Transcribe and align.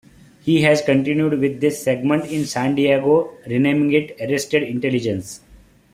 He 0.41 0.63
has 0.63 0.81
continued 0.81 1.37
with 1.39 1.61
this 1.61 1.83
segment 1.83 2.25
in 2.25 2.45
San 2.47 2.73
Diego, 2.73 3.33
renaming 3.45 3.93
it 3.93 4.19
"Arrested 4.19 4.63
Intelligence". 4.63 5.41